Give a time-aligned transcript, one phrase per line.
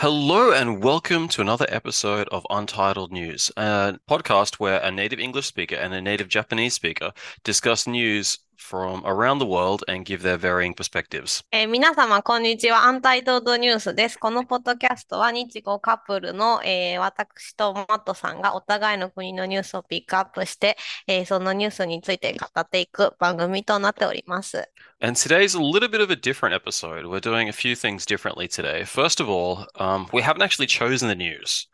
[0.00, 5.44] Hello and welcome to another episode of Untitled News, a podcast where a native English
[5.44, 7.12] speaker and a native Japanese speaker
[7.44, 11.43] discuss news from around the world and give their varying perspectives.
[11.51, 12.85] えー皆様、こんにちは。
[12.85, 14.17] アンタイトルドニュースです。
[14.17, 20.77] このポッドキャストは日語カップルの、えー私とマットさんがお互いの国のニュースをピックアップして、
[21.07, 24.67] えーそのニュースについて語っていく番組となっております。
[25.01, 27.05] And today's a little bit of a different episode.
[27.05, 28.85] We're doing a few things differently today.
[28.85, 31.67] First of all, um, we haven't actually chosen the news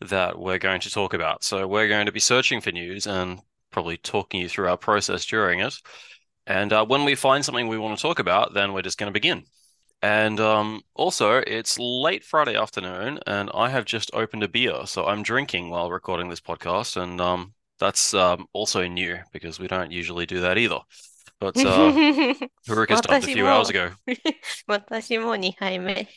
[0.00, 1.42] that we're going to talk about.
[1.42, 3.40] So we're going to be searching for news and
[3.70, 5.80] probably talking you through our process during it.
[6.46, 9.08] And uh, when we find something we want to talk about, then we're just going
[9.08, 9.44] to begin.
[10.00, 14.86] And um, also, it's late Friday afternoon, and I have just opened a beer.
[14.86, 16.96] So I'm drinking while recording this podcast.
[16.96, 20.78] And um, that's um, also new because we don't usually do that either.
[21.40, 21.92] But uh,
[22.68, 23.90] Haruka stopped a few hours ago.
[24.66, 26.08] 私も2杯目。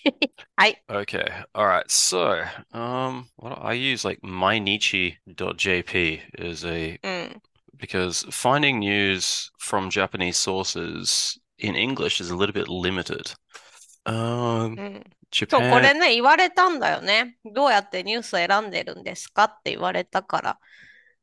[0.55, 0.83] はい。
[0.89, 1.25] Okay.
[1.53, 1.83] All right.
[1.87, 7.41] So, um, what I use like mynichi.jp is a うん。
[7.77, 13.33] because finding news from Japanese sources in English is a little bit limited.
[14.05, 15.81] Um, うんそう、こ Japan.
[15.81, 17.37] れね、言われたんだよね。
[17.45, 20.59] どうやってニュース選んでるんですかって言われたから、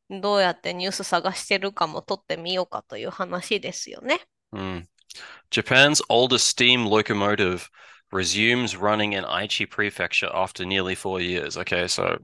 [0.08, 4.20] どうやってニュース探してるかも撮ってみようかという話ですよね。
[4.54, 4.86] Mm.
[5.50, 7.68] Japan's oldest steam locomotive
[8.10, 11.58] resumes running in Aichi Prefecture after nearly four years.
[11.58, 12.18] Okay, so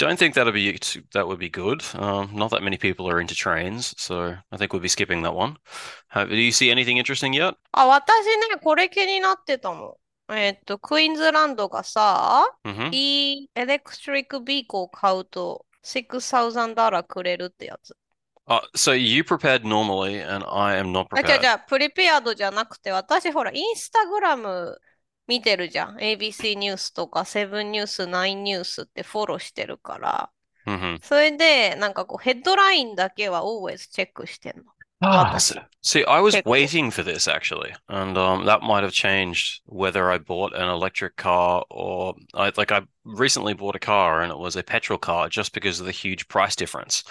[0.00, 0.78] don't think that'll be
[1.12, 1.82] that would be good.
[1.94, 5.34] Um, not that many people are into trains, so I think we'll be skipping that
[5.34, 5.56] one.
[6.08, 7.54] Have, do you see anything interesting yet?
[7.72, 9.96] あ、私ね、これ気になってたの。
[10.28, 17.96] えっと、クイーンズランドがさ、 hmm いいエレクトリックビーコを買うと6000ダラくれるってやつ。
[18.48, 21.40] Uh, so you prepared normally, and I am not あ、じゃ prepared.
[21.40, 24.78] じゃあ、プリペアドじゃなくて、私ほら、インスタグラム
[25.27, 25.97] 見てるじゃん。
[25.97, 30.31] ABC ニュースとか、セブンニュース、ナインニュースってフォローしてるから。
[30.65, 34.63] hmm それで、なんかこう、ヘッドラインだけは always チェックしてんの。
[35.03, 35.55] Ah, 私。
[35.55, 40.19] so- see, I was waiting for this actually, and um, that might have changed whether I
[40.19, 44.55] bought an electric car or I like I recently bought a car and it was
[44.55, 47.03] a petrol car just because of the huge price difference.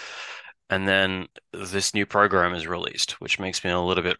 [0.73, 4.17] And then this new program is released, which makes me a little bit.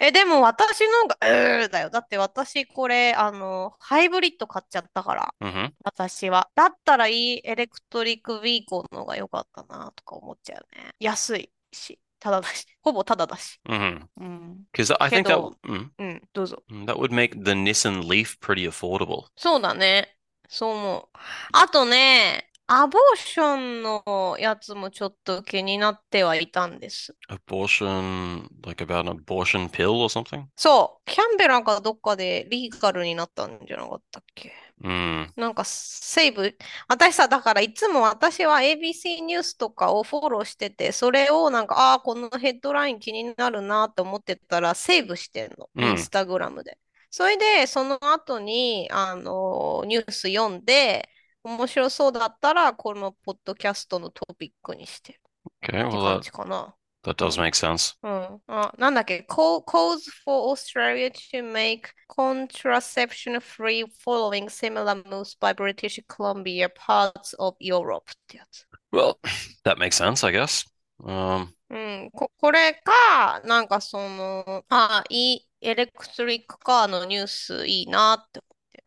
[0.00, 1.90] え、でも私のが、うーだよ。
[1.90, 5.72] だって私これ、あの、ハイブリッド買っちゃったから、Mhm.
[5.84, 6.48] 私は。
[6.54, 10.92] だったらいいエレクトリックビーコーの方が良かったなとか思っちゃうね。
[10.98, 13.60] 安いし、ただだし、ほぼただだし。
[13.68, 14.06] Mhm.
[14.20, 14.64] うん。
[14.72, 16.62] Because I think that, Kendo- mm, うん、どうぞ。
[16.70, 19.26] mm, that would make the Nissan Leaf pretty affordable.
[19.36, 20.16] そうだね。
[20.48, 21.18] そう思う。
[21.52, 27.14] あとね、アボーションのやつもちょっと気になってはいたんです。
[27.28, 30.44] Abortion, like about an abortion pill or something?
[30.56, 34.52] そう、キャンベラかどっかでリーガルになったんじゃなかったっけ
[34.82, 35.28] ？Mm.
[35.36, 36.56] なんかセーブ、
[36.88, 46.78] 私さ、だからいつも私は ABC ニュースとかをフォローしてて、それをなんか、ああ、このヘッドライン気になるなと思ってたら、セーブしてんの、うんインスタグラムで。
[47.10, 51.08] それで、その後に、あの、ニュース読んで、
[51.44, 55.20] 面白そうだったら、このポッドキャストのトピックにしてる
[55.62, 56.74] Okay, って well, 感 that, じかな。
[57.04, 57.96] that does make sense.
[58.02, 58.40] うん。
[58.46, 67.56] あ、なんだっけ、Call- calls for Australia to make contraception free following similar moves by British Columbia, parts of
[67.60, 68.66] Europe ってやつ。
[68.92, 69.16] Well,
[69.64, 70.64] that makes sense, I guess.
[71.02, 78.40] Um, うん、こ、これか、なんかその、あ、いい、 electric car のニュースいいなって。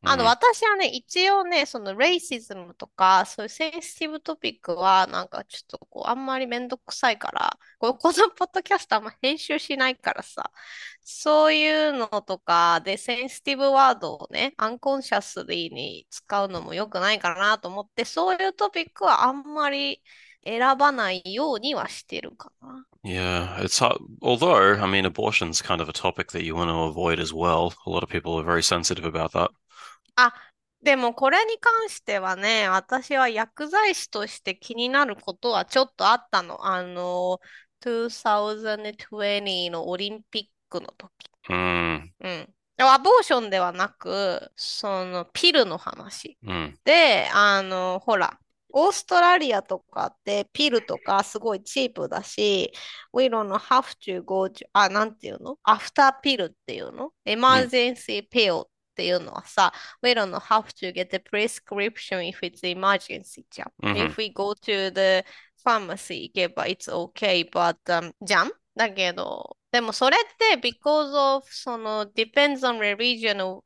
[0.05, 10.51] あの、うん私はね、一応ね、その、 racism とか、そういう sensitive topic は、なんかちょっとこう、あんまりめんどくさいから、ここのポッドキャストあんま編集しないからさ、
[11.03, 20.01] そういうのとかで、 sensitive word をね、 unconsciously に使うのも良くないかなと思って、そういうトピックはあんまり
[20.45, 22.85] 選ばないようにはしてるかな。
[23.05, 23.97] yeah, it's hard.
[24.21, 27.71] Although, I mean, abortion's kind of a topic that you want to avoid as well.
[27.85, 29.51] A lot of people are very sensitive about that.
[30.15, 30.33] あ、
[30.81, 36.65] でもこれに関してはね、私は薬剤師として気になることはちょっとあったの。
[36.65, 37.39] あの、
[37.83, 41.11] 2020のオリンピックの時。
[41.49, 42.53] Mm, うん。
[42.77, 46.37] でもアボーションではなく、そのピルの話。
[46.43, 48.37] mm, で、あの、ほら、
[48.77, 52.73] オーストラリアとかってピルとかすごいチープだし、
[53.13, 55.57] We don't have to go to, あ、なんていうの？
[55.63, 57.11] アフターピルっていうの？
[57.23, 59.72] エマージェンシーピルっていうのはさ、
[60.02, 63.72] We don't have to get the prescription if it's emergency じゃん。
[63.82, 65.24] うん If we go to the
[65.64, 73.60] pharmacy 行けば it's okay, but、um, じゃんだけど、でもそれって because of その depends on religion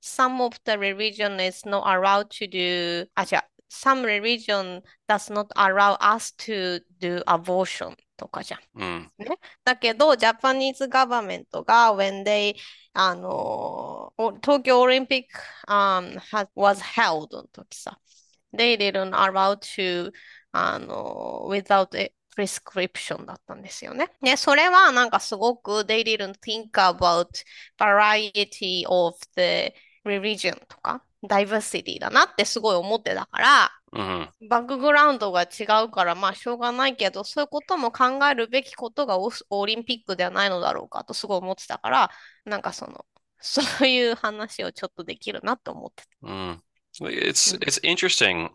[0.00, 6.34] some of the religion is not allowed to do, あ、違う、some religion does not allow us
[6.36, 9.09] to do abortion とかじゃん。
[9.19, 9.37] Mm.
[9.63, 12.55] だけど、ジャパニーズガバメントが、when they,
[12.93, 15.39] あの、お東京オリンピック、
[15.71, 16.19] um,
[16.55, 17.99] was held の時さ、
[18.55, 20.11] they didn't allow to,
[20.51, 24.11] あの、without a prescription だったんですよね。
[24.21, 27.27] ね、それはなんかすごく they didn't think about
[27.79, 29.73] variety of the
[30.05, 42.11] religion とか diversity だなってすごい思ってたから、hmm バックグラウンドが違うから、まあしょうがないけど、そういうことも考えるべきことがオリンピックではないのだろうかとすごい思ってたから、
[42.43, 43.05] なんかその、
[43.39, 46.27] そういう話をちょっとできるなと思ってた。
[46.27, 46.59] Mm.
[47.01, 47.61] It's Mm.
[47.61, 48.49] it's interesting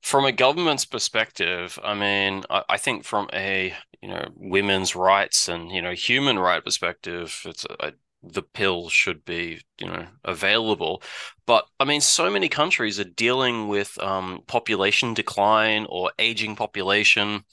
[0.00, 1.78] from a government's perspective.
[1.82, 6.38] I mean, I, I think from a you know women's rights and you know human
[6.38, 7.92] right perspective, it's a,
[8.23, 11.01] the pill should be you know available.
[11.45, 17.43] But I mean, so many countries are dealing with um, population decline or aging population,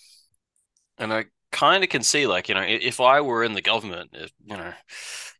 [0.98, 3.62] and I kind of can see like you know i- if I were in the
[3.62, 4.72] government, if, you know.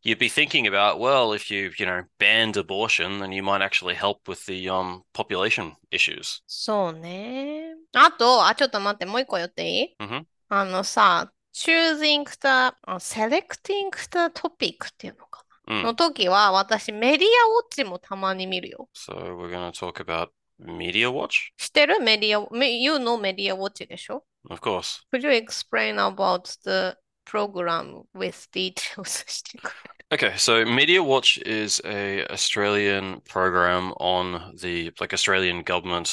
[0.03, 3.95] You'd be thinking about, well, if you, you know, banned abortion, then you might actually
[3.95, 6.41] help with the um population issues.
[6.47, 7.75] そうね。
[7.93, 10.25] あと、あ、ちょっと待って、もう一個言っていい Mhm.
[10.49, 12.47] あのさ、 choosing the,
[12.83, 15.81] あ selecting the topic っていうのかな Mm.
[15.81, 18.87] の時は、私メディアウォッチもたまに見るよ。
[18.93, 20.29] So we're going to talk about
[20.61, 25.01] Media Watch, 知ってるメディア、め You know メディアウォッチでしょ of course.
[25.11, 26.95] Could you explain about the
[27.25, 29.71] program with details して く
[30.11, 36.07] れ Okay, so Media Watch is a Australian program on the like Australian government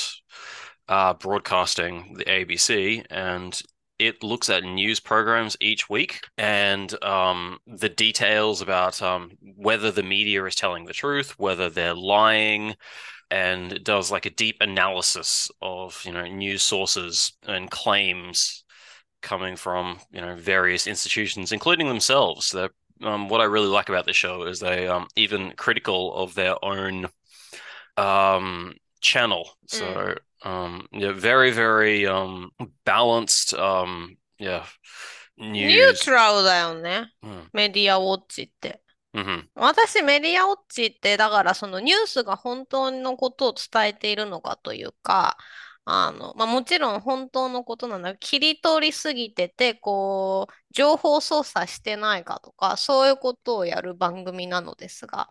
[0.88, 3.61] uh broadcasting, the ABC, and
[4.00, 10.04] it looks at news programs each week and um the details about um whether the
[10.04, 12.76] media is telling the truth, whether they're lying,
[13.32, 18.64] and it does like a deep analysis of, you know, news sources and claims
[19.22, 22.52] coming from, you know, various institutions, including themselves.
[22.52, 22.70] They're
[23.04, 26.64] um, what I really like about the show is they um even critical of their
[26.64, 27.08] own
[27.98, 29.58] um channel.
[29.68, 32.50] So um yeah, very very um
[32.86, 34.63] balanced um yeah
[35.38, 36.06] ニュー news.
[36.06, 37.12] トラルだよね。
[37.24, 38.81] Mm, メディアウォッチって。
[39.13, 45.38] mhm, 私メディアウォッチって、だからそのニュースが本当のことを伝えているのかというか、
[45.86, 55.30] あの、まあ、もちろん本当のことなんだけど、切り取りすぎてて、こう、情報操作してないかとか、そういうことをやる番組なのですが、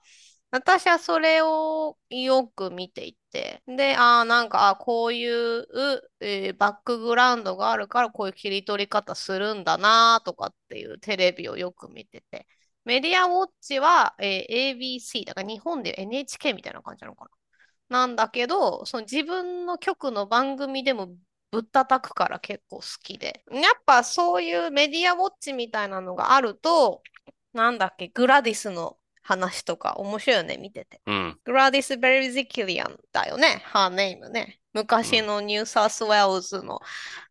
[0.50, 5.66] 私はそれをよく見ていて、で、ああ、なんか、こういう、
[6.20, 12.46] えーバックグラウンドがあるからこういう切り取り方するんだなとかっていうテレビをよく見てて、
[12.84, 17.30] メディアウォッチは、えー ABC、だから日本で NHK みたいな感じなのかな。
[17.88, 21.08] なんだけど、その自分の局の番組でも
[21.50, 23.44] ぶったたくから結構好きで。
[23.52, 27.02] やっぱそういうメディアウォッチみたいなのがあると、
[27.52, 31.00] なんだっけ、グラディスの話とか面白いよね、見てて。
[31.04, 34.60] mm, グラディス・ベリズキリアンだよね、ハーネームね。
[34.72, 36.80] 昔のニューサウスウェールズの、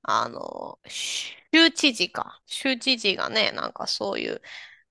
[0.01, 2.41] あの、州知事か。
[2.45, 4.41] 州知事がね、なんかそういう、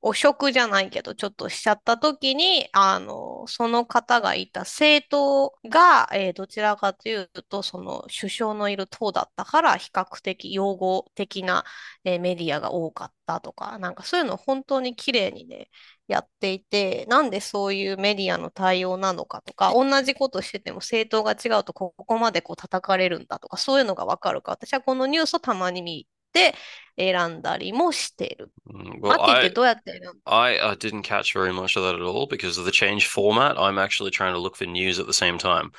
[0.07, 11.65] 汚職じゃないけど、ちょっとしちゃった時に、あの、その方がいた政党が、えーどちらかというと、その首相のいる党だったから、比較的擁護的な、
[12.05, 15.71] えーメディアが多かったとか、なんかそういうの本当に綺麗にね、
[16.07, 26.54] やっていて、なんでそういうメディアの対応なのかとか、同じことしてても政党が違うとここまでこう叩かれるんだとか、そういうのがわかるか、私はこのニュースをたまに見て
[26.98, 28.52] 選んだりもしている。
[28.68, 29.00] mm.
[29.02, 32.28] マ Well, ッティって I どうやって選んだ I uh, didn't catch very much of that at all
[32.28, 33.58] because of the change format.
[33.58, 35.72] I'm actually trying to look for news at the same time.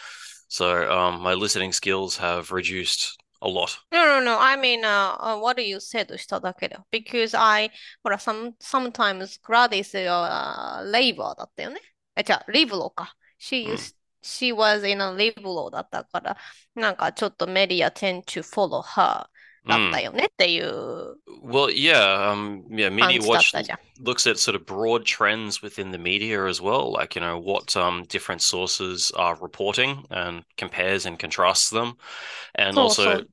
[0.49, 3.79] So um, my listening skills have reduced a lot.
[3.93, 4.39] No, no, no.
[4.39, 6.87] I mean, uh, uh, what you said しただけだよ。
[6.91, 7.71] Because I,
[8.03, 11.81] ほら、some, sometimes Gladys は、labor だったよね。
[12.17, 13.15] え、じゃあ、リブロか。
[13.39, 16.37] She うん used, she was in a リブロだったから、
[16.75, 19.27] なんかちょっとメディア tend to follow her
[19.67, 20.05] だった Mm.
[20.05, 23.79] よねっていう Well, yeah, um, yeah, 感 Media じだっ Watch たじゃん。
[24.03, 27.77] looks at sort of broad trends within the media as well, like, you know, what
[27.77, 31.97] um, different sources are reporting and compares and contrasts them.
[32.55, 33.29] And そう also, そう。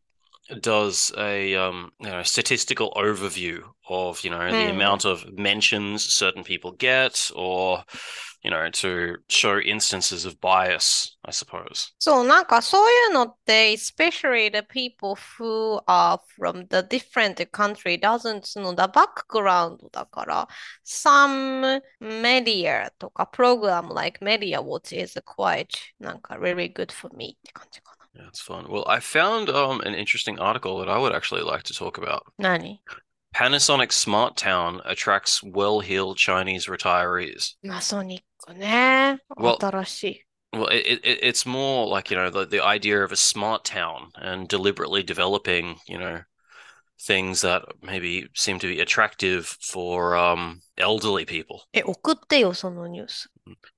[0.61, 4.69] does a um, you know, statistical overview of, you know, the Mm.
[4.69, 7.83] amount of mentions certain people get or,
[8.43, 11.93] you know, to show instances of bias, I suppose.
[11.99, 20.47] そう、なんかそういうのって、especially the people who are from the different country doesn't know the background だから、
[20.85, 25.67] some media とか program like Media Watch is quite
[25.99, 27.97] なんか really good for me って感じかな。
[28.17, 28.67] Yeah, it's fun.
[28.67, 32.23] Well, I found um, an interesting article that I would actually like to talk about.
[32.39, 32.81] 何
[33.35, 37.55] Panasonic Smart Town attracts well-heeled Chinese retirees.
[37.61, 39.19] マソニックね。
[39.37, 40.23] Well- 新しい。
[40.53, 44.11] Well, it, it it's more like, you know, the, the idea of a smart town
[44.15, 46.21] and deliberately developing, you know,
[46.99, 51.63] things that maybe seem to be attractive for um elderly people.
[51.73, 53.29] え、送ってよ、そのニュース。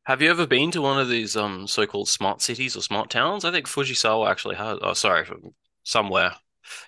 [0.07, 3.43] Have you ever been to one of these um so-called smart cities or smart towns?
[3.43, 4.77] I think Fujisawa actually has.
[4.81, 5.25] Oh, sorry,
[5.83, 6.35] somewhere.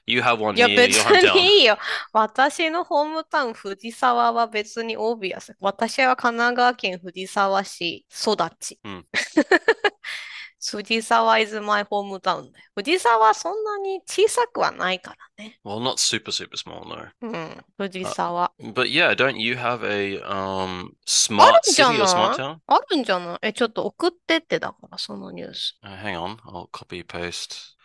[0.06, 1.34] You have one いや、別 hometown.
[1.34, 1.78] にいいよ。
[2.12, 5.56] 私のホームタウン、藤沢は別にオービアス。
[5.60, 8.78] 私は神奈川県藤沢市育ち。
[8.84, 9.06] うん
[10.68, 12.64] 藤沢 is my ホームタウンだよ。
[12.74, 15.60] 藤沢はそんなに小さくはないからね。
[15.64, 17.08] Well, not super, super small, no.
[17.20, 18.52] うん、藤沢。
[18.60, 22.58] But yeah, don't you have a um smart city or smart town?
[22.66, 25.78] あるんじゃないえ、ちょっと送ってってだから、そのニュース。
[25.84, 27.75] Uh, hang on, I'll copy paste.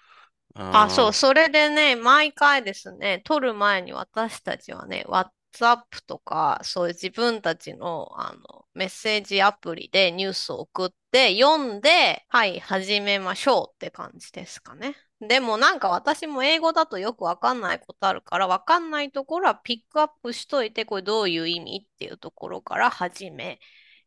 [0.56, 14.96] あ、そう、Um, それでね、毎回ですね、撮る前に私たちはね、WhatsApp とか、そういう自分たちの、あのメッセージアプリでニュースを送って、読んで、はい、始めましょうって感じですかね。
[15.20, 23.60] でもなんか私も英語だとよくわかんないことあるから、わかんないところはピックアップしといて、これどういう意味っていうところから始め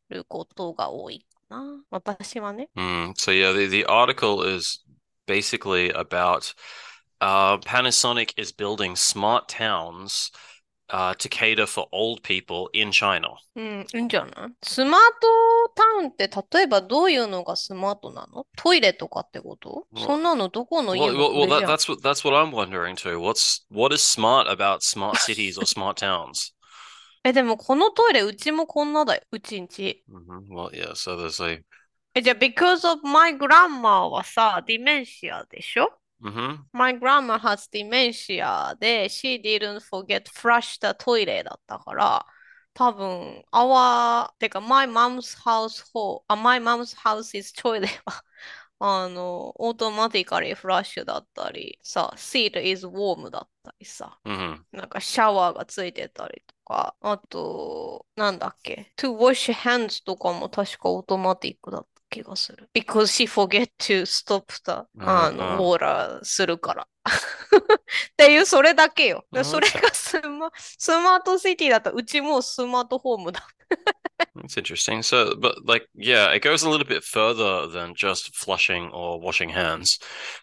[0.09, 1.85] ることが多いかな。
[1.91, 2.69] 私はね。
[2.77, 4.85] mm, so yeah, the, the article is
[5.28, 6.54] basically about
[7.22, 10.32] uh, Panasonic is building smart towns
[10.90, 13.38] uh, to cater for old people in China.
[13.56, 23.20] うん、いいんじゃないスマートタウンって例えばどういうのがスマートなのトイレとかってことわそんなのどこの家 Well, も well, well これ that, じゃん that's what that's what I'm wondering too.
[23.20, 26.54] What's what is smart about smart cities or smart towns?
[27.24, 29.22] え、でもこのトイレうちもこんなだよ。
[29.32, 30.04] うちんち。
[30.10, 30.94] hmm Well, yeah.
[30.94, 31.62] So there's a
[32.15, 40.29] え、じゃあ because of my grandma はさ、ディメンシアでしょ hmm ?My grandma has dementia で she didn't forget
[40.31, 42.27] flush the toilet だったから
[42.73, 48.25] 多分 our てか my mom's household あ my mom's house is toilet は
[48.79, 64.46] あのオートマティカリーフラッシュだったりさ seat is warm だったりさ hmm なんかシャワーがついてたりとかあとなんだっけ to wash hands とかも確かオートマティックだった気がする because she forget to stop
[64.66, 67.12] the あのうんウォーラーするからっ
[68.18, 73.46] ていうそれだけようんそれがスマスマートシティだったらうちもうスマートホームだ
[74.36, 75.02] That's interesting.
[75.04, 79.50] So, but like, yeah, it goes a little bit further than just flushing or washing
[79.50, 80.00] hands.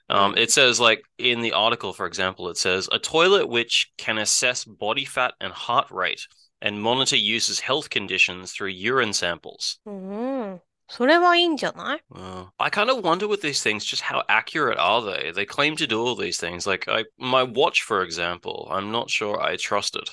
[0.08, 0.38] Um, Mm.
[0.38, 4.64] it says, like, in the article, for example, it says a toilet which can assess
[4.64, 6.26] body fat and heart rate
[6.62, 9.78] and monitor users' health conditions through urine samples.
[9.86, 10.60] うん
[10.93, 15.31] それはいいんじゃない Uh, I kind of wonder with these things, just how accurate are they?
[15.31, 16.67] They claim to do all these things.
[16.69, 20.11] Like, I, my watch, for example, I'm not sure I trust it.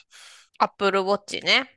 [0.61, 1.69] アップルウォッチね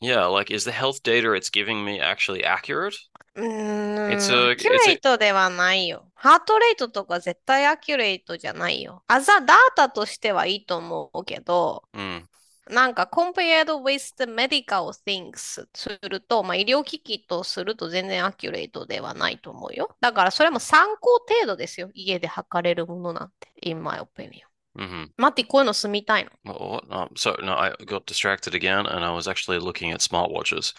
[0.00, 2.94] Yeah, like, is the health data it's giving me actually accurate?
[3.34, 6.08] うーん、It's a- アキュレートではないよ。
[6.14, 9.02] ハートレートとか絶対アキュレートじゃないよ。
[9.08, 12.24] アザダータとしてはいいと思うけど、Mm.
[12.70, 19.96] なんか compared with the medical things すると、まあ、医療機器とすると全然アキュレートではないと思うよ。
[20.00, 21.90] だからそれも参考程度ですよ。
[21.94, 23.48] 家で測れるものなんて。
[23.62, 24.42] in my opinion.
[24.76, 26.30] hmm 待って、こういうの住みたいの。
[26.44, 26.86] What?
[26.88, 30.74] Um, so no, I got distracted again, and I was actually looking at smartwatches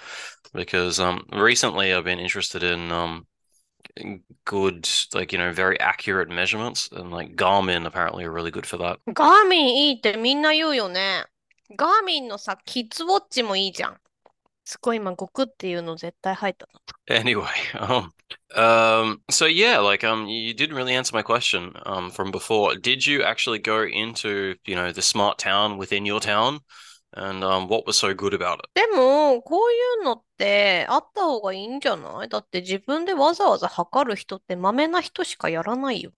[0.53, 3.25] because um recently I've been interested in um
[4.45, 8.77] good, like you know, very accurate measurements, and like Garmin apparently are really good for
[8.77, 8.99] that.
[9.07, 11.25] ガーミンいいってみんな言うよね。
[11.75, 13.97] ガーミンのさ、キッズウォッチもいいじゃん。
[14.65, 16.79] すごい今、ゴクっていうの絶対入ったの。
[17.07, 18.11] Anyway, um,
[18.55, 22.75] um, so yeah, like um, you didn't really answer my question um from before.
[22.75, 26.59] Did you actually go into you know the smart town within your town,
[27.13, 28.69] and um, what was so good about it?
[28.75, 36.11] でも、こういうのってあった方がいいんじゃないだって自分でわざわざ測る人ってまめな人しかやらないよ。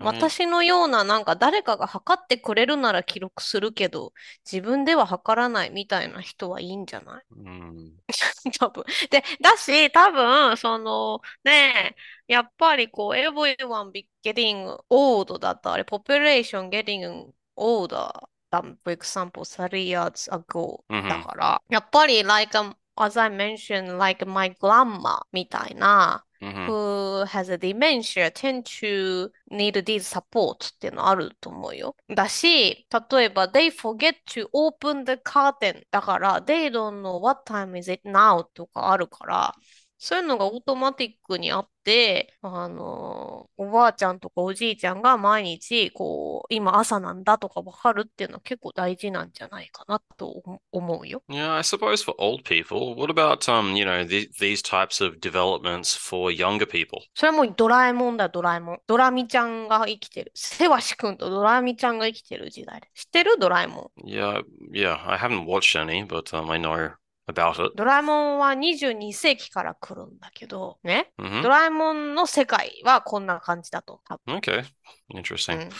[0.00, 4.12] 私のようななんか誰かが測ってくれるなら記録するけど、
[4.50, 7.92] 自分では測らないみたいな人はいいんじゃない、うん、
[8.58, 8.84] 多分。
[9.10, 11.94] で、だし、多分、その、ね
[12.26, 13.92] やっぱりこう、everyone
[14.24, 18.10] getting old だったあれ、population getting older
[18.50, 22.56] than, for example, three years ago だから、やっぱり、like,
[23.02, 26.66] as I mentioned, like my grandma みたいな、うん。
[26.66, 31.96] who has a dementia tend to need this support っていうのあると思うよ。
[32.08, 39.54] だし、例えば they forget to open the curtain だから、they don't know what time is it now とかあるから、
[40.02, 51.22] そういうのがオートマティックにあって、あの、おばあちゃんとかおじいちゃんが毎日、こう、今朝なんだとかわかるっていうのは結構大事なんじゃないかなと思思うよ。
[51.28, 55.94] Yeah, I suppose for old people, what about um, you know, the, these types of developments
[55.94, 57.02] for younger people?
[57.14, 58.78] それもドラえもんだよ、ドラえもん。
[58.86, 60.32] ドラミちゃんが生きてる。
[60.34, 62.88] せわしくんとドラミちゃんが生きてる時代で。
[62.94, 63.36] 知ってる？
[63.38, 64.08] ドラえもん。
[64.08, 64.42] Yeah,
[64.72, 66.92] yeah, I haven't watched any, but um, I know
[67.30, 67.72] about it.
[67.76, 74.00] ドラえもんは22世紀から来るんだけど、ね？hmm ドラえもんの世界はこんな感じだと。
[74.04, 74.64] 多 Okay,
[75.08, 75.62] 分 interesting.
[75.62, 75.70] うん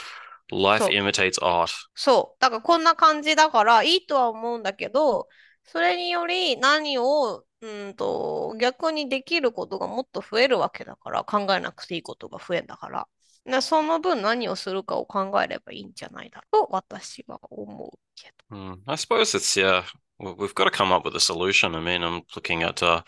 [0.53, 1.71] Life imitates art.
[1.95, 2.37] そう。
[2.41, 5.29] だからこんな感じだからいいとは思うんだけど、
[5.65, 13.07] それにより何を、うんと、逆にできることがもっと増えるわけだから、考えなくていいことが増えんだから。
[13.45, 18.57] でその分何をするかを考えればいいんじゃないだと私は思うけど。
[18.57, 19.83] Mm, I suppose it's, yeah,
[20.20, 21.76] we've got to come up with a solution.
[21.76, 23.02] I mean, I'm looking at uh,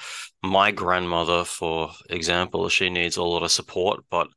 [0.44, 2.68] my grandmother, for example.
[2.70, 4.28] She needs a lot of support, but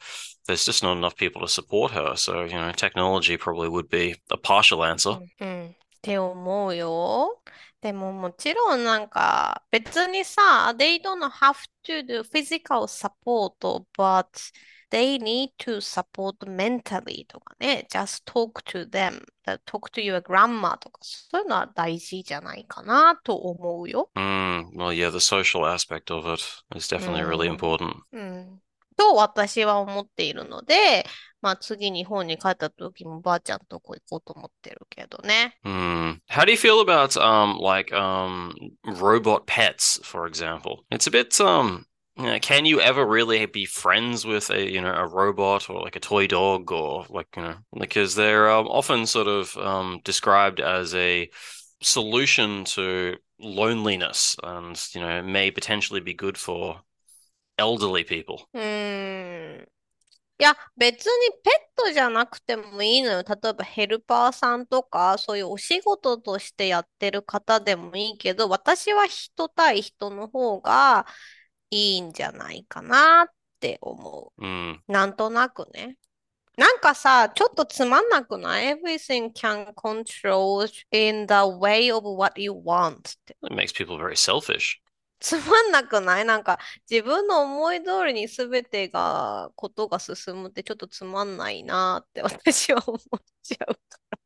[0.47, 2.17] there's just not enough people to support her.
[2.17, 5.19] So, you know, technology probably would be a partial answer.
[5.41, 7.43] うん、うんって思うよ。
[7.83, 13.55] でももちろんなんか別にさ、they don't have to do physical support,
[13.97, 14.27] but
[14.96, 19.26] they need to support mentally とかね、just talk to them,
[19.66, 24.10] talk to your grandma とか、そういうのは大事じゃないかなと思うよ。
[24.16, 26.42] Mm, well, yeah, the social aspect of it
[26.74, 27.58] is definitely really Mm.
[27.58, 27.94] important.
[28.14, 28.62] うん。
[28.96, 31.06] と私は思っているので、
[31.42, 35.60] まあ次日本に帰った時もばあちゃんとこ行こうと思ってるけどね。
[35.66, 36.22] Hmm.
[36.30, 38.54] How do you feel about um like um
[38.86, 40.86] robot pets, for example?
[40.90, 41.86] It's a bit um
[42.17, 45.81] you know, can you ever really be friends with a you know a robot or
[45.81, 50.01] like a toy dog or like you know because they're um, often sort of um
[50.05, 51.31] described as a
[51.83, 56.81] solution to loneliness and you know may potentially be good for
[57.59, 58.49] elderly people.
[58.53, 59.69] うーん。
[60.41, 63.23] いや、別にペットじゃなくてもいいのよ。
[63.23, 71.07] 例えばヘルパーさんとか、そういうお仕事としてやってる方でもいいけど、私は人対人の方が
[71.76, 73.28] いいんじゃないかなっ
[73.60, 74.76] て思 Hmm.
[74.88, 74.92] う。
[74.92, 75.98] なんとなくね。
[76.58, 83.18] なんかさ、ちょっとつまんなくない ?Everything can control in the way of what you want。
[83.44, 84.78] It makes people very selfish.
[85.20, 86.26] つまんなくない？
[86.26, 86.60] なんか
[86.90, 94.18] 自分の思い通りに全てが、ことが進むってちょっとつまんないなって 私は思っちゃうから。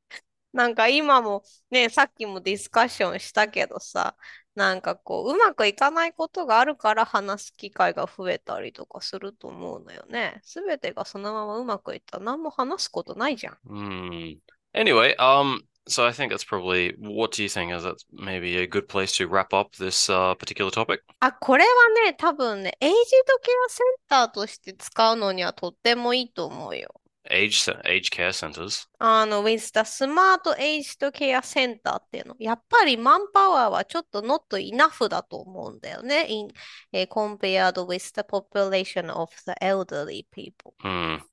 [0.54, 4.16] なんか今もね、さっきもディスカッションしたけどさ、
[4.60, 10.42] なんかこう、うまくいかないことがあるから話す機会が増えたりとかすると思うのよね。
[10.44, 13.58] 全てがそのままうまくいったら何も話すことないじゃん。
[13.66, 14.38] Hmm.
[14.74, 17.74] Anyway, um, so I think that's probably what do you think?
[17.74, 21.04] Is that maybe a good place to wrap up this uh particular topic?
[21.22, 21.70] あ、これは
[22.06, 22.96] ね、多分ね、エイジ
[23.26, 27.00] ドケアセンターとして使うのにはとってもいいと思うよ。
[27.30, 32.36] エイジ,エイジケアセンターズあのウィンスタスマートエイジとケアセンターっていうの。
[32.40, 36.28] やっぱりマンパワーはちょっとノットイナフだと思うんだよね。
[36.30, 36.48] イン、
[36.94, 40.74] えー、compared with the population of the elderly people、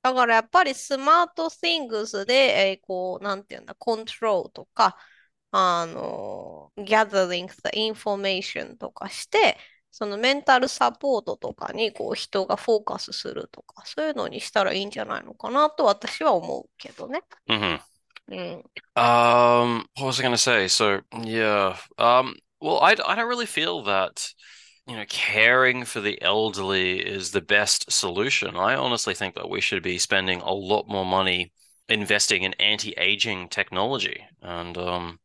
[0.03, 2.33] だからやっぱりスマートシングスで、
[2.71, 4.97] え、こうなんていうんだコントロールとか
[5.51, 9.57] あの gathering the information とかして、
[9.91, 17.21] そのメンタルサポートとかにこう人がフォーカスするとか、そういうのにしたらいいんじゃないのかなと私は思うけどね。
[17.47, 17.79] hmm
[18.29, 18.63] うん。
[18.95, 20.67] Um, what was I going to say?
[20.67, 21.77] So, yeah.
[21.97, 24.33] Um, well, I, I don't really feel that,
[24.87, 28.55] you know, caring for the elderly is the best solution.
[28.55, 31.51] I honestly think that we should be spending a lot more money
[31.87, 34.25] investing in anti-aging technology.
[34.41, 35.19] And um,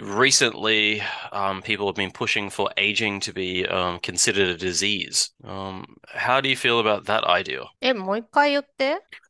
[0.00, 5.30] recently, um, people have been pushing for aging to be um, considered a disease.
[5.44, 7.64] Um, how do you feel about that idea?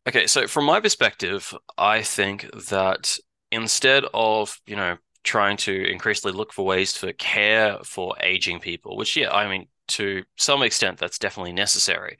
[0.06, 3.18] Okay, so from my perspective, I think that
[3.50, 8.96] instead of, you know, trying to increasingly look for ways for care for aging people,
[8.96, 12.18] which, yeah, I mean, to some extent, that's definitely necessary.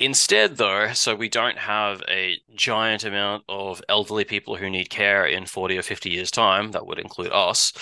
[0.00, 5.26] Instead, though, so we don't have a giant amount of elderly people who need care
[5.26, 7.72] in 40 or 50 years' time, that would include us.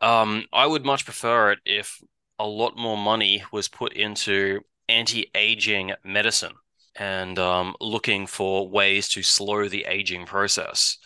[0.00, 2.00] Um, I would much prefer it if
[2.38, 6.54] a lot more money was put into anti-aging medicine
[6.94, 10.98] and um, looking for ways to slow the aging process.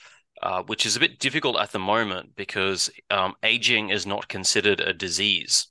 [0.42, 4.80] uh, which is a bit difficult at the moment because um, aging is not considered
[4.80, 5.68] a disease.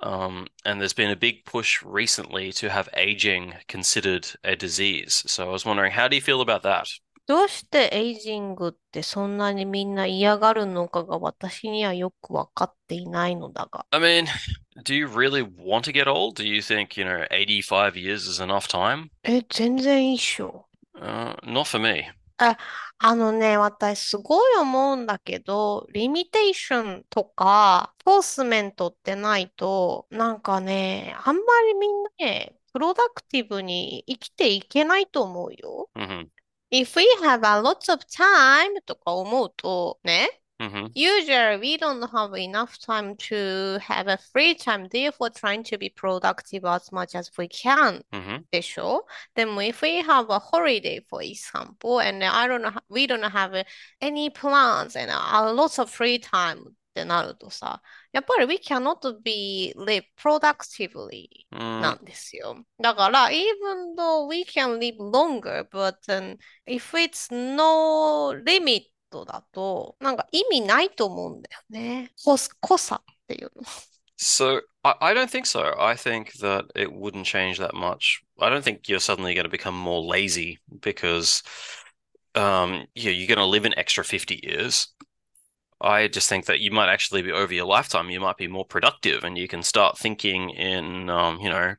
[0.00, 5.22] Um, and there's been a big push recently to have aging considered a disease.
[5.26, 6.88] So I was wondering, how do you feel about that?
[7.28, 13.86] どうしてエイジングってそんなにみんな嫌がるのかが私にはよくわかっていないのだが。
[13.92, 14.26] I mean,
[14.84, 16.34] do you really want to get old?
[16.34, 19.10] Do you think, you know, 85 years is enough time?
[19.22, 20.66] え、全然いいっしょ。
[20.96, 22.10] Uh, not for me.
[22.99, 35.89] あのね、私すごい思うんだけど、リミテーションとか、フォースメントってないと、なんかね、あんまりみんなね、プロダクティブに生きていけないと思うよ。
[35.95, 36.27] hmm
[36.69, 43.78] If we have a lot of time とか思うと、ね、hmm Usually, we don't have enough time to
[43.82, 48.02] have a free time, therefore trying to be productive as much as we can.
[48.12, 53.64] hmm でしょでも、if we have a holiday, for example, and I don't know, we don't have
[54.00, 57.80] any plans and a lot of free time ってなるとさ、
[58.12, 61.46] やっぱり we cannot be live productively
[61.80, 62.62] な Mm, んですよ。
[62.78, 68.84] だから、even though we can live longer, but、um, if it's no limit
[69.24, 72.12] だと、なんか意味ないと思うんだよね。
[72.24, 73.62] こす、濃さっていうの。
[74.18, 75.74] So I, I don't think so.
[75.78, 78.22] I think that it wouldn't change that much.
[78.38, 81.42] I don't think you're suddenly going to become more lazy because
[82.34, 84.88] um yeah, you're going to live an extra 50 years.
[85.82, 88.64] I just think that you might actually be over your lifetime, you might be more
[88.64, 91.74] productive and you can start thinking in um, you know,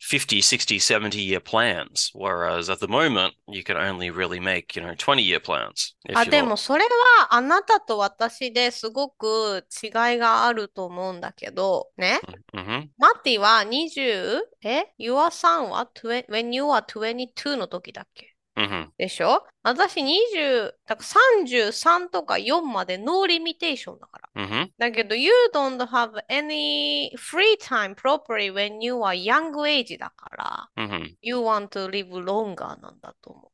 [0.00, 2.10] 50, 60, 70 year plans.
[2.14, 5.94] Whereas at the moment, you can only really make, you know, 20 year plans.
[6.06, 12.20] If あ、 you're でもそれはあなたと私ですごく違いがあると思うんだけど、ね。
[12.52, 12.88] Mhm.
[12.98, 18.89] マティは20、え ?Your son は20 when you are 22の時だっけ Mhm.
[18.97, 24.45] でしょ私20、だから33とか4までノーリミテーションだから。
[24.45, 24.69] Mhm.
[24.77, 31.15] だけど、you don't have any free time properly when you are young age だから、Mhm.
[31.21, 33.51] you want to live longer なんだと思う。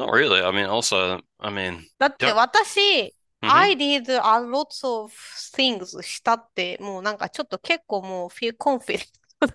[0.00, 0.44] Not really.
[0.46, 3.12] I mean, also, I mean, だってや私、mhm.
[3.42, 5.12] I did a lot of
[5.54, 9.06] things したって、もうなんかちょっと結構もう feel confident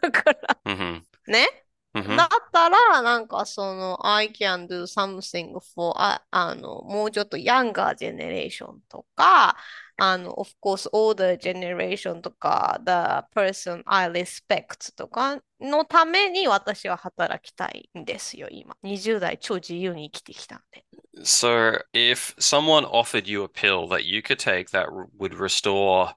[0.02, 1.02] だから、Mhm.
[1.28, 1.65] ね。
[1.96, 2.18] Mhm.
[2.18, 9.56] だったら、なんかその、I can do something for, あ、あの、もうちょっと younger generation とか、
[9.98, 12.92] あの、of course, older generation とか、the
[13.34, 18.76] person I respect とかのために私は働きたいんですよ、今。
[18.84, 20.86] 20代超自由に生きてきたんで。
[21.24, 26.14] So, if someone offered you a pill that you could take that would restore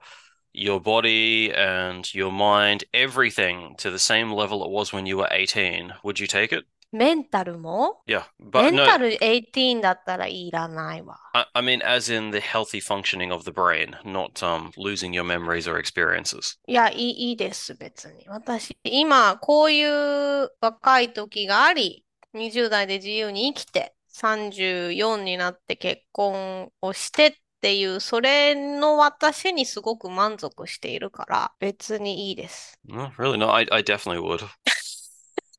[0.53, 5.27] your body and your mind, everything to the same level it was when you were
[5.31, 6.65] 18, would you take it?
[6.93, 11.17] メンタルも Yeah, メ but ン no, タル18だったらいらないわ。
[11.33, 15.23] I, I mean, as in the healthy functioning of the brain, not um, losing your
[15.23, 16.59] memories or experiences.
[16.67, 18.25] いや、いい、いいです、別に。
[18.27, 32.78] 私、今、こういう若い時があり、20代で自由に生きて、34になって結婚をしてっ ていう、それの私にすごく満足しているから、別にいいです。
[32.86, 34.46] No, really, no, I, I definitely would.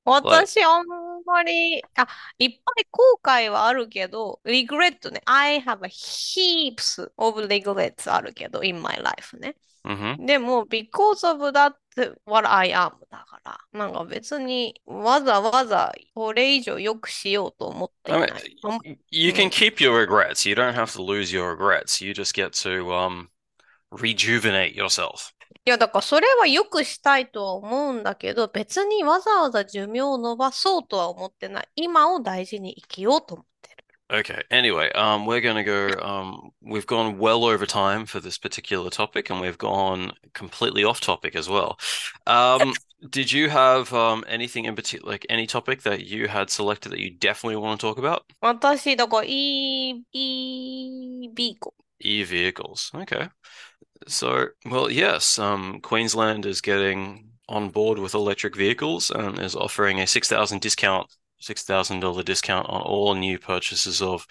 [0.05, 0.85] 私、あん
[1.25, 2.07] まり、あ、
[2.39, 5.21] いっぱい後悔はあるけど、regret ね。
[5.25, 9.55] I have heaps of regrets あるけど、in my life ね。
[9.83, 11.73] hmm でも、because of that
[12.25, 18.57] what I am だから、なんか別にわざわざこれ以上良くしようと思ってい I ない。
[18.63, 20.47] あん y- you can keep your regrets.
[20.47, 22.03] You don't have to lose your regrets.
[22.03, 23.27] You just get to um,
[23.91, 25.33] rejuvenate yourself.
[25.69, 31.67] いや、だからそれは良くしたいとは思うんだけど、別にわざわざ寿命を伸ばそうとは思ってない。
[31.75, 33.83] 今を大事に生きようと思ってる。
[34.09, 34.41] Okay.
[34.49, 35.89] Anyway, um, we're going to go.
[36.03, 41.01] Um, we've gone well over time for this particular topic, and we've gone completely off
[41.01, 41.77] topic as well.
[42.25, 42.73] Um,
[43.07, 46.99] did you have um anything in particular, like any topic that you had selected that
[46.99, 48.23] you definitely want to talk about?
[48.41, 51.75] 私、だから E、EV コ。
[51.99, 52.91] E-vehicles.
[52.95, 53.29] Okay.
[54.06, 60.00] So, well, yes, um, Queensland is getting on board with electric vehicles and is offering
[60.00, 61.06] a 6,000 discount,
[61.42, 64.26] $6,000 discount on all new purchases of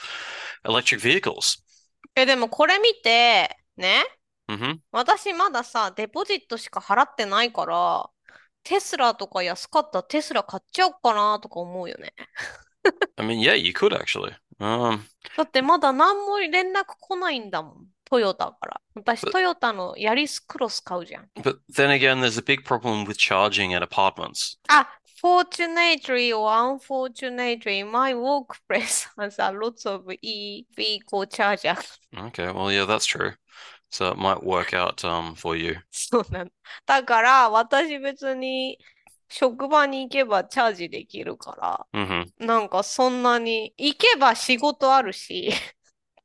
[0.65, 1.57] electric vehicles.
[2.15, 4.03] え、でもこれ見て、ね、
[4.47, 8.09] hmm 私まださ、デポジットしか払ってないから、
[8.63, 12.13] テスラとか安かったらテスラ買っちゃおうかなとか思うよね。
[13.17, 14.35] I mean, yeah, you could actually.
[14.59, 14.99] Um,
[15.35, 17.87] だってまだ何も連絡来ないんだもん。
[18.10, 18.80] トヨタから。
[18.94, 21.28] 私、トヨタのヤリスクロス買うじゃん。
[21.36, 24.56] but then again, there's a big problem with charging at apartments.
[24.68, 24.88] あ、
[25.20, 31.76] Fortunately or unfortunately, my workplace has a lot of e vehicle charger.
[32.16, 33.32] Okay, well, yeah, that's true.
[33.90, 35.82] So it might work out um for you.
[35.90, 36.50] そうなの。
[36.86, 38.78] だから、私別に
[39.28, 42.32] 職場に行けばチャージできるか Mm-hmm.
[42.40, 45.50] ら、なんかそんなに、行けば仕事あるし、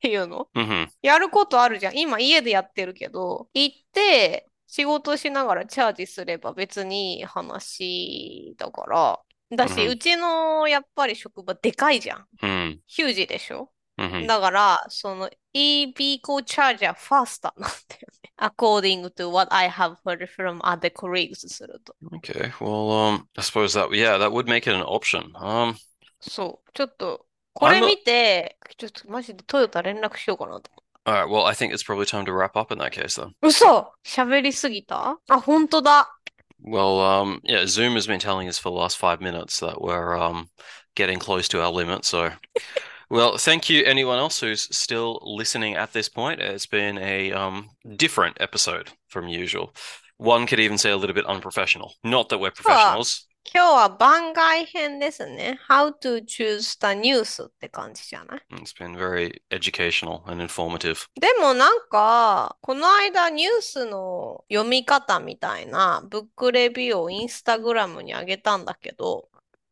[0.04, 0.90] っていうの Mm-hmm.
[1.02, 1.98] やることあるじゃん。
[1.98, 9.20] 今家でやってるけど、行って仕事しながらチャージすれば別にいい話だから。
[9.56, 12.26] だし、うんうちのやっぱり職場でかいじゃん。
[12.42, 12.80] Mm.
[12.86, 14.26] ヒュージでしょ Mm-hmm.
[14.26, 18.34] だから、その e-vehicle charger faster なんだよね。
[18.40, 21.96] according to what I have heard from other colleagues すると。
[22.18, 25.32] Okay, well, um, I suppose that, yeah, that would make it an option.
[25.36, 25.76] Um,
[26.20, 26.72] そう。
[26.74, 30.71] ちょっと、これ I'm a- 見て、ちょっとマジでトヨタ連絡しようかなと。
[31.05, 33.33] all right, well, I think it's probably time to wrap up in that case then.
[33.41, 36.15] 嘘喋りすぎたあ、本当だ。
[36.63, 40.19] Well, um, yeah, Zoom has been telling us for the last five minutes that we're
[40.19, 40.51] um
[40.97, 42.05] getting close to our limit.
[42.05, 42.31] So,
[43.09, 46.41] well, thank you anyone else who's still listening at this point.
[46.41, 49.73] It's been a um different episode from usual.
[50.19, 51.95] One could even say a little bit unprofessional.
[52.05, 53.27] Not that we're professionals.
[53.46, 55.60] 今日は番外編ですね。
[55.70, 61.08] How to choose the news って感じじゃない It's been very educational and informative.
[61.20, 69.30] でもなんか、この間ニュースの読み方みたいなブックレビューをインスタグラムに上げたんだけど、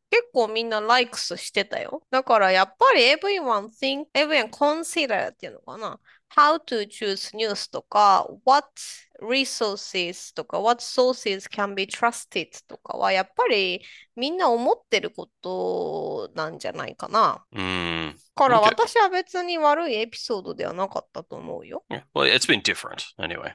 [0.10, 2.03] 結構みんな likes してたよ。
[2.12, 5.99] だからやっぱり everyone think, everyone consider っていうのかな。
[6.36, 8.67] How to choose news とか、what
[9.22, 13.82] resources とか、what sources can be trusted とかはやっぱり
[14.15, 17.44] みんな思ってることなんじゃないかな。
[17.54, 18.13] Mm.
[18.13, 21.84] だから.私は別に悪いエピソードではなかったと思うよ。
[21.89, 23.54] Yeah, well, it's been different anyway.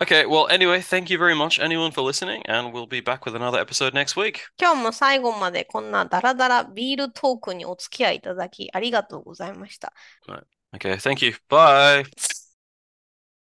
[0.00, 3.34] Okay, well, anyway, thank you very much, anyone, for listening, and we'll be back with
[3.34, 4.38] another episode next week.
[4.58, 9.92] 今日も最後までこんなダラダラビールトークにお付き合いいただきありがとうございました。
[10.74, 11.34] Okay, thank you.
[11.48, 12.04] Bye.